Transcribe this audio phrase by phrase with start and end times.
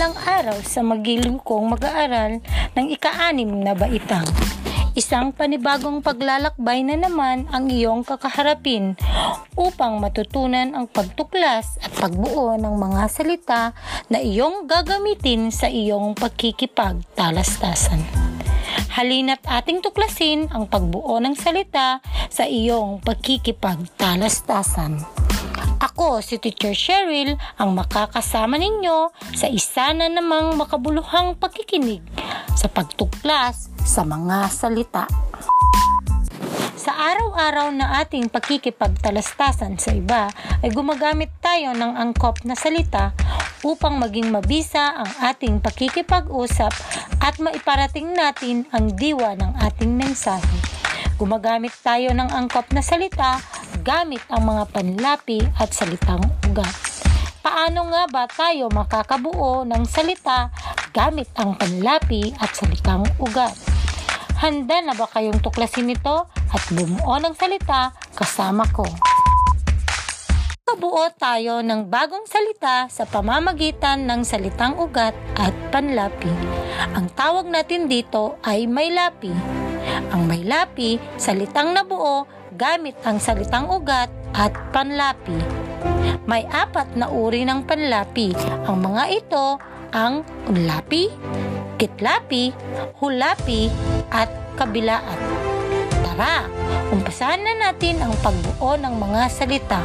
[0.00, 2.40] Mapagpalang araw sa magiling kong mag-aaral
[2.72, 4.24] ng ika-anim na baitang.
[4.96, 8.96] Isang panibagong paglalakbay na naman ang iyong kakaharapin
[9.60, 13.76] upang matutunan ang pagtuklas at pagbuo ng mga salita
[14.08, 18.00] na iyong gagamitin sa iyong pagkikipagtalastasan.
[18.96, 22.00] Halina't ating tuklasin ang pagbuo ng salita
[22.32, 25.28] sa iyong pagkikipagtalastasan.
[25.80, 32.04] Ako, si Teacher Cheryl, ang makakasama ninyo sa isa na namang makabuluhang pakikinig
[32.52, 35.08] sa pagtuklas sa mga salita.
[36.76, 40.28] Sa araw-araw na ating pakikipagtalastasan sa iba
[40.60, 43.16] ay gumagamit tayo ng angkop na salita
[43.64, 46.76] upang maging mabisa ang ating pakikipag-usap
[47.24, 50.60] at maiparating natin ang diwa ng ating mensahe.
[51.16, 53.40] Gumagamit tayo ng angkop na salita
[53.80, 56.72] gamit ang mga panlapi at salitang ugat.
[57.40, 60.52] Paano nga ba tayo makakabuo ng salita
[60.92, 63.56] gamit ang panlapi at salitang ugat?
[64.40, 68.84] Handa na ba kayong tuklasin ito at bumuo ng salita kasama ko?
[70.64, 76.30] Kabuo tayo ng bagong salita sa pamamagitan ng salitang ugat at panlapi.
[76.94, 79.32] Ang tawag natin dito ay may lapi.
[80.14, 85.38] Ang may lapi, salitang nabuo gamit ang salitang ugat at panlapi.
[86.26, 88.34] May apat na uri ng panlapi.
[88.66, 89.46] Ang mga ito
[89.90, 91.10] ang unlapi,
[91.78, 92.54] kitlapi,
[93.02, 93.70] hulapi,
[94.14, 95.18] at kabilaan.
[95.90, 96.46] Tara,
[96.94, 99.82] umpisahan na natin ang pagbuo ng mga salita.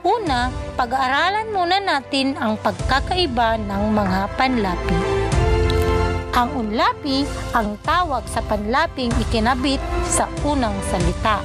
[0.00, 0.48] Una,
[0.80, 4.98] pag-aaralan muna natin ang pagkakaiba ng mga panlapi.
[6.32, 11.44] Ang unlapi ang tawag sa panlaping ikinabit sa unang salita.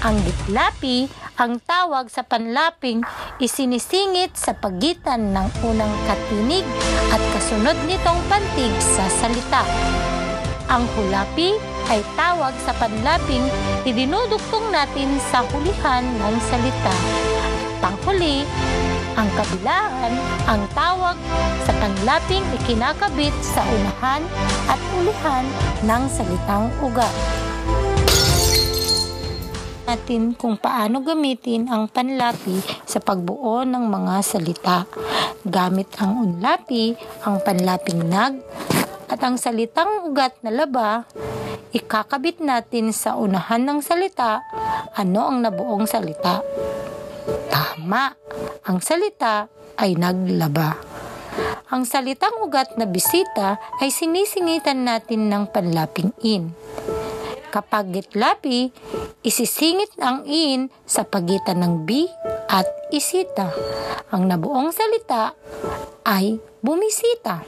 [0.00, 3.04] Ang gitlapi ang tawag sa panlaping
[3.36, 6.64] isinisingit sa pagitan ng unang katinig
[7.12, 9.60] at kasunod nitong pantig sa salita.
[10.72, 11.52] Ang hulapi
[11.92, 13.44] ay tawag sa panlaping
[13.84, 16.94] idinudugtong natin sa hulihan ng salita.
[17.84, 18.48] Panghuli,
[19.20, 20.16] ang kabilaan
[20.48, 21.20] ang tawag
[21.68, 24.24] sa panlaping ikinakabit sa unahan
[24.64, 25.44] at ulihan
[25.84, 27.49] ng salitang ugat
[29.90, 34.78] natin kung paano gamitin ang panlapi sa pagbuo ng mga salita.
[35.42, 36.94] Gamit ang unlapi,
[37.26, 38.38] ang panlaping nag,
[39.10, 41.10] at ang salitang ugat na laba,
[41.74, 44.46] ikakabit natin sa unahan ng salita
[44.94, 46.42] ano ang nabuong salita.
[47.50, 48.14] Tama,
[48.66, 49.46] ang salita
[49.78, 50.78] ay naglaba.
[51.70, 56.50] Ang salitang ugat na bisita ay sinisingitan natin ng panlaping in.
[57.50, 58.70] Kapag gitlapi,
[59.26, 62.06] isisingit ang in sa pagitan ng B
[62.46, 63.50] at isita.
[64.14, 65.34] Ang nabuong salita
[66.06, 67.42] ay bumisita.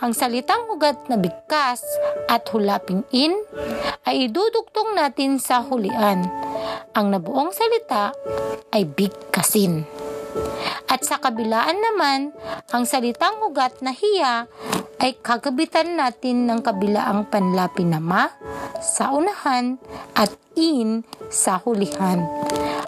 [0.00, 1.80] Ang salitang ugat na bigkas
[2.28, 3.32] at hulaping in
[4.04, 6.24] ay idudugtong natin sa hulian.
[6.96, 8.12] Ang nabuong salita
[8.72, 10.03] ay bigkasin.
[10.88, 12.30] At sa kabilaan naman,
[12.70, 14.46] ang salitang ugat na hiya
[15.02, 18.30] ay kagabitan natin ng kabilaang panlapi na ma
[18.80, 19.76] sa unahan
[20.14, 22.22] at in sa hulihan.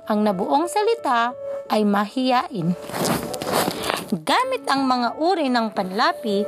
[0.07, 1.35] Ang nabuong salita
[1.67, 2.79] ay mahiyain.
[4.23, 6.47] Gamit ang mga uri ng panlapi,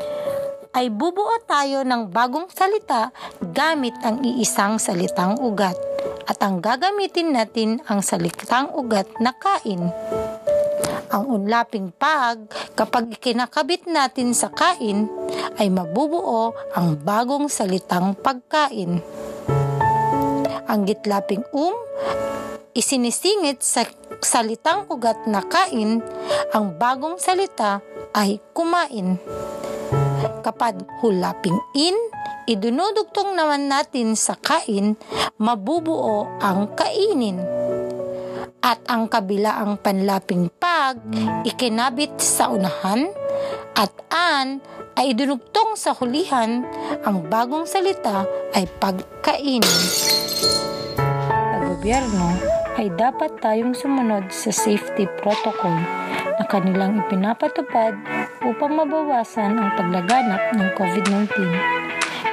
[0.79, 3.11] ay bubuo tayo ng bagong salita
[3.51, 5.75] gamit ang iisang salitang ugat.
[6.29, 9.91] At ang gagamitin natin ang salitang ugat na kain.
[11.09, 12.45] Ang unlaping pag,
[12.77, 15.09] kapag ikinakabit natin sa kain,
[15.57, 19.01] ay mabubuo ang bagong salitang pagkain.
[20.69, 21.73] Ang gitlaping um,
[22.77, 23.89] isinisingit sa
[24.21, 26.05] salitang ugat na kain,
[26.53, 27.81] ang bagong salita
[28.13, 29.17] ay kumain.
[30.45, 31.97] Kapag hulaping in,
[32.45, 35.01] idunudugtong naman natin sa kain,
[35.41, 37.58] mabubuo ang kainin.
[38.69, 41.01] At ang kabilaang panlaping pag,
[41.49, 43.09] ikinabit sa unahan,
[43.73, 44.61] at an
[45.01, 46.69] ay idunugtong sa hulihan,
[47.01, 49.65] ang bagong salita ay pagkainin
[51.79, 52.35] gobyerno
[52.75, 55.79] ay dapat tayong sumunod sa safety protocol
[56.37, 57.95] na kanilang ipinapatupad
[58.43, 61.49] upang mabawasan ang paglaganap ng COVID-19.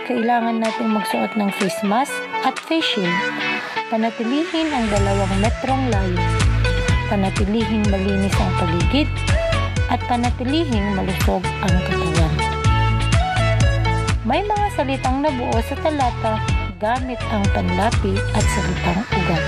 [0.10, 3.55] Kailangan nating magsuot ng face mask at face shield.
[3.86, 6.18] Panatilihin ang dalawang metrong layo.
[7.06, 9.06] Panatilihin malinis ang paligid
[9.94, 12.34] at panatilihin malusog ang katawan.
[14.26, 16.42] May mga salitang nabuo sa talata
[16.82, 19.44] gamit ang panlapi at salitang ugat.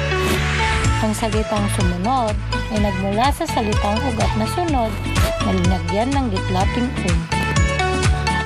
[1.01, 2.37] Ang salitang sumunod
[2.77, 4.93] ay nagmula sa salitang ugat na sunod
[5.49, 7.19] na linagyan ng gitlaping um.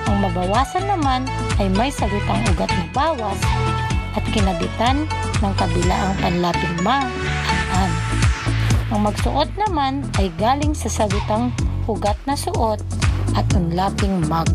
[0.07, 1.27] Ang mabawasan naman
[1.59, 3.39] ay may salitang ugat na bawas
[4.15, 5.07] at kinabitan
[5.39, 7.07] ng kabilaang panlaping ma
[7.47, 7.91] at an.
[8.91, 11.55] Ang magsuot naman ay galing sa salitang
[11.87, 12.83] ugat na suot
[13.35, 14.47] at unlaping mag.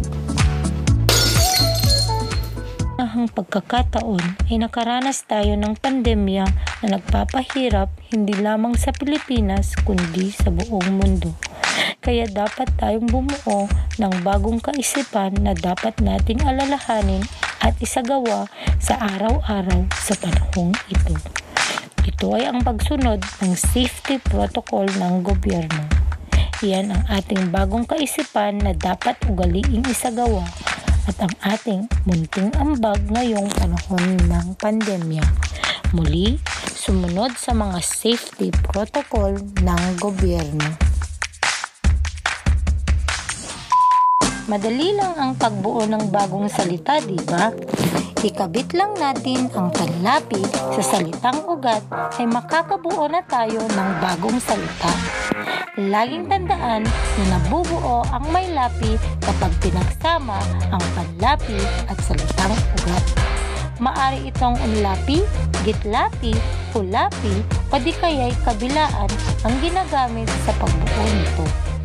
[2.96, 6.44] Ahang pagkakataon ay nakaranas tayo ng pandemya
[6.80, 11.32] na nagpapahirap hindi lamang sa Pilipinas kundi sa buong mundo.
[12.06, 13.66] Kaya dapat tayong bumuo
[13.98, 17.26] ng bagong kaisipan na dapat nating alalahanin
[17.58, 18.46] at isagawa
[18.78, 21.18] sa araw-araw sa panahong ito.
[22.06, 25.90] Ito ay ang pagsunod ng safety protocol ng gobyerno.
[26.62, 30.46] Iyan ang ating bagong kaisipan na dapat ugaliing isagawa
[31.10, 35.26] at ang ating munting ambag ngayong panahon ng pandemya.
[35.90, 36.38] Muli,
[36.70, 40.85] sumunod sa mga safety protocol ng gobyerno.
[44.46, 47.50] Madali lang ang pagbuo ng bagong salita, di ba?
[48.22, 50.38] Ikabit lang natin ang panlapi
[50.70, 51.82] sa salitang ugat
[52.14, 54.86] ay makakabuo na tayo ng bagong salita.
[55.74, 60.38] Laging tandaan na nabubuo ang may lapi kapag pinagsama
[60.70, 61.58] ang panlapi
[61.90, 63.04] at salitang ugat.
[63.82, 65.26] Maari itong unlapi,
[65.66, 66.38] gitlapi,
[66.70, 67.34] hulapi,
[67.74, 69.10] o di kaya'y kabilaan
[69.42, 71.75] ang ginagamit sa pagbuo nito.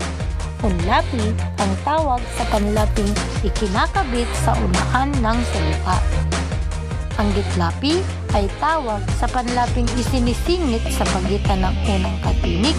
[0.61, 3.09] Unlapi ang tawag sa panlaping
[3.41, 5.97] ikinakabit sa unahan ng salita.
[7.17, 7.97] Ang gitlapi
[8.37, 12.77] ay tawag sa panlaping isinisingit sa pagitan ng unang katinig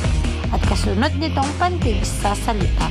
[0.54, 2.86] at kasunod nitong pantig sa salita.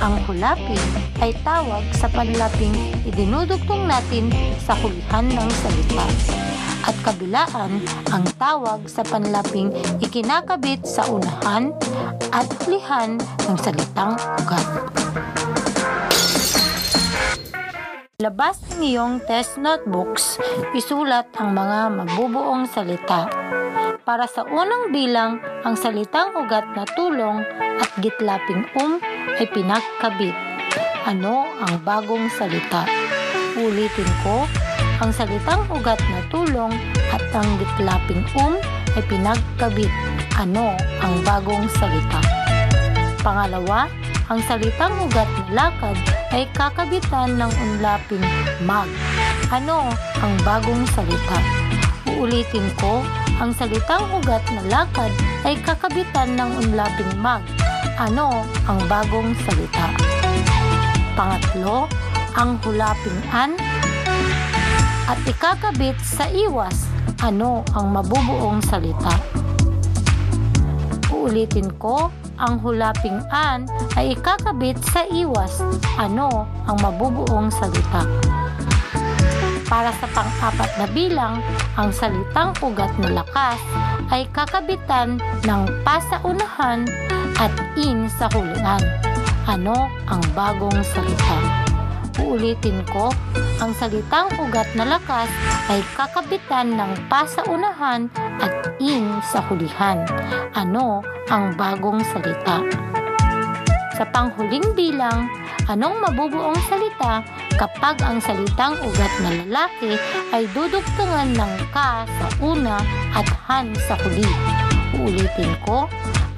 [0.00, 0.80] Ang hulapi
[1.20, 2.72] ay tawag sa panlaping
[3.04, 4.32] idinudugtong natin
[4.64, 6.49] sa hulihan ng salita.
[6.84, 11.76] At kabilaan ang tawag sa panlaping ikinakabit sa unahan
[12.32, 14.66] at hulihan ng salitang ugat.
[18.20, 20.36] Labas ng iyong test notebooks,
[20.76, 23.32] isulat ang mga mabubuong salita.
[24.04, 27.40] Para sa unang bilang, ang salitang ugat na tulong
[27.80, 29.00] at gitlaping um
[29.40, 30.36] ay pinagkabit.
[31.08, 32.84] Ano ang bagong salita?
[33.56, 34.44] Ulitin ko,
[35.00, 36.72] ang salitang ugat na tulong
[37.08, 38.60] at ang gitlaping um
[38.96, 39.90] ay pinagkabit.
[40.36, 42.20] Ano ang bagong salita?
[43.20, 43.88] Pangalawa,
[44.30, 45.96] ang salitang ugat na lakad
[46.30, 48.22] ay kakabitan ng unlaping
[48.62, 48.86] mag.
[49.50, 49.90] Ano
[50.22, 51.38] ang bagong salita?
[52.06, 53.02] Uulitin ko,
[53.40, 55.12] ang salitang ugat na lakad
[55.48, 57.42] ay kakabitan ng unlaping mag.
[57.96, 59.92] Ano ang bagong salita?
[61.16, 61.88] Pangatlo,
[62.38, 63.58] ang hulaping an
[65.10, 66.86] at ikakabit sa iwas.
[67.18, 69.10] Ano ang mabubuong salita?
[71.10, 73.66] Uulitin ko, ang hulaping an
[73.98, 75.58] ay ikakabit sa iwas.
[75.98, 78.06] Ano ang mabubuong salita?
[79.66, 81.42] Para sa pang-apat na bilang,
[81.74, 83.58] ang salitang ugat na lakas
[84.14, 86.86] ay kakabitan ng pasaunahan
[87.38, 88.82] at in sa hulihan.
[89.50, 91.49] Ano ang bagong salita?
[92.18, 93.14] Uulitin ko,
[93.62, 95.30] ang salitang ugat na lakas
[95.70, 98.10] ay kakabitan ng pasaunahan
[98.42, 100.02] at in sa hulihan.
[100.58, 102.66] Ano ang bagong salita?
[103.94, 105.28] Sa panghuling bilang,
[105.68, 107.22] anong mabubuong salita
[107.60, 109.94] kapag ang salitang ugat na lalaki
[110.32, 112.80] ay dudugtungan ng ka sa una
[113.14, 114.26] at han sa huli?
[114.96, 115.86] Uulitin ko,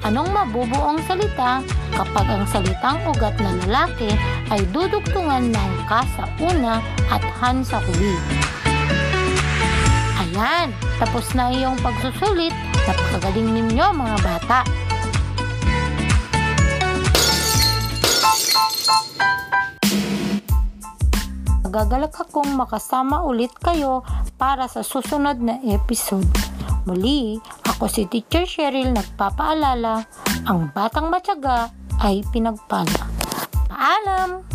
[0.03, 1.63] anong mabubuong salita
[1.95, 4.11] kapag ang salitang ugat na lalaki
[4.51, 8.15] ay dudugtungan ng ka sa una at han sa huli?
[10.19, 12.51] Ayan, tapos na iyong pagsusulit.
[12.83, 14.59] Napakagaling ninyo mga bata.
[21.63, 24.05] Magagalak akong makasama ulit kayo
[24.37, 26.29] para sa susunod na episode.
[26.83, 27.39] Muli,
[27.73, 30.05] ako si Teacher Cheryl nagpapaalala,
[30.45, 33.09] ang batang matyaga ay pinagpala.
[33.65, 34.52] Paalam!